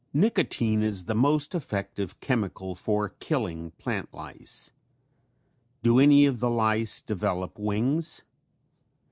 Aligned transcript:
Nicotine 0.15 0.81
is 0.81 1.05
the 1.05 1.13
most 1.13 1.53
effective 1.53 2.19
chemical 2.21 2.73
for 2.73 3.09
killing 3.19 3.69
plant 3.77 4.11
lice. 4.15 4.71
Do 5.83 5.99
any 5.99 6.25
of 6.25 6.39
the 6.39 6.49
lice 6.49 7.01
develop 7.01 7.59
wings? 7.59 8.23